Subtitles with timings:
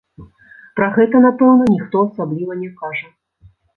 [0.77, 3.07] Пра гэта, напэўна, ніхто асабліва не кажа.